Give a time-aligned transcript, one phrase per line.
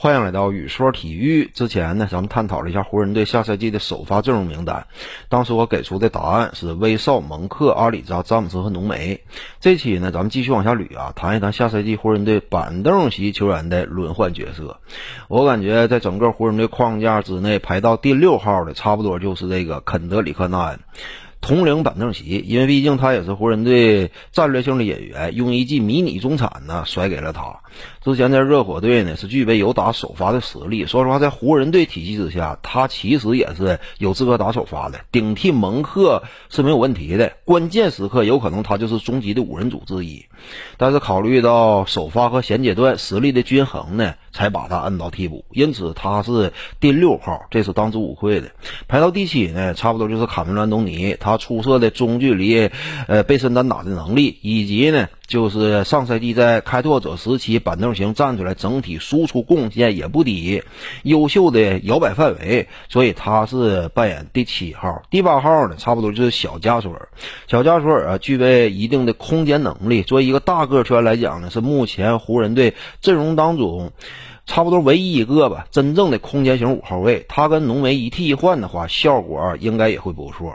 [0.00, 1.50] 欢迎来到宇说体育。
[1.52, 4.86] 之前呢，咱们探讨了一下湖人队下赛季的首发阵容名单。
[5.28, 9.24] 当时我给出的答案是威少、蒙克、阿里扎、詹姆斯和浓眉。
[9.58, 14.78] 这期呢，咱们继续往下捋啊，谈一谈下赛季湖人队板凳席球员的轮换角色。
[15.26, 20.78] 我感觉在整个湖人队框架之内，排到第六号的，差不多就是这个肯德里克·纳恩。
[21.40, 27.60] 统领板凳席，因为毕竟他也是湖人队战略性的演员，用一记迷你中产呢甩给了他。
[28.02, 37.34] 之前在热火队呢是具备有打首发的实力，说实话，在湖人队体系之下，他其实也是有资格打首发的，顶替蒙克是没有问题的。
[37.44, 40.24] 关键时刻有可能他就是终极的五人组之一，
[40.76, 48.50] 但是考虑到首发和衔接段实力的均衡呢，才把他摁到替补，因此他是第六号，这是当之无愧的。
[48.88, 51.16] 排到第七呢，差不多就是卡梅伦·安东尼。
[51.20, 52.70] 他他出色的中距离，
[53.06, 60.62] 呃，背身单打的能力，以及呢，就是上赛季在开拓者时期板凳型站出来，整体输出贡献也不低，
[61.02, 67.08] 优秀的摇摆范围，所以他是扮演第七号、第八号呢，差不多就是小加索尔。
[67.46, 73.92] 小加索尔啊，具备一定的空间能力，作为一个大个球员来讲呢，是目前湖人队阵容当中。
[74.48, 80.54] 差不多唯一一个吧，真正的空间型五号位，他跟浓眉一替一换的话，效果应该也会不错。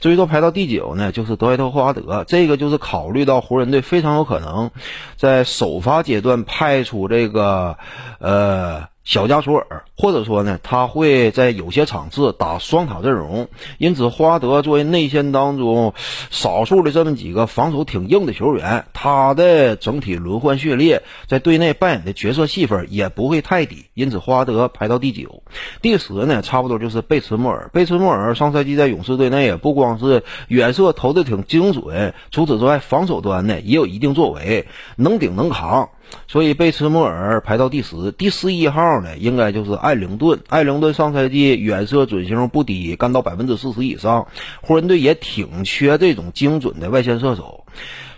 [0.00, 4.70] 至于说排到第九呢，就是德怀特·霍华德，这个就是考虑到湖人队非常有可能
[5.16, 7.76] 在首发阶段派出这个，
[8.20, 8.91] 呃。
[9.04, 15.92] 小加索尔，或者说呢，他会在有些场次打双塔阵容，因此花德作为内线当中
[16.30, 25.42] 少数的这么几个防守挺硬的球员，他的整体轮换序列在队内扮演的角色戏份也不会太低，因此花德排到第九。
[25.80, 27.70] 第十呢，差不多就是贝茨莫尔。
[27.72, 35.90] 贝茨莫尔上赛季在勇士队内也不光是远射投的挺精准，除此之外，防守端呢也有一定作为，能顶能扛。
[36.26, 40.38] 所以贝茨莫尔排到第十，第十一号呢，应该就是艾灵顿。
[40.48, 44.26] 艾灵顿上赛季远射准星不低，干到百分之四十以上。
[44.60, 47.64] 湖人队也挺缺这种精准的外线射手。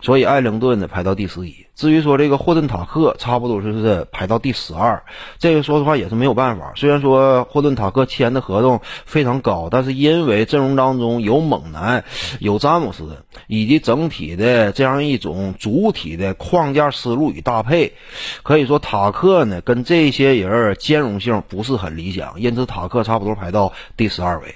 [0.04, 1.66] 所以艾灵顿呢排到第十一。
[1.74, 5.02] 至于说这个霍顿塔克，差不多就是排到第十二。
[5.38, 6.72] 这个说实话也是没有办法。
[6.76, 12.04] 虽然说霍顿塔克签的合同非常高，但是因为阵容当中有猛男、
[12.38, 17.94] 有詹姆斯，以及整体的这样一种主体的框架思路与搭配，
[18.44, 22.40] 可以说塔克呢跟这些人兼容性不是很理想。
[22.40, 24.54] 因此塔克差不多排到第十二位。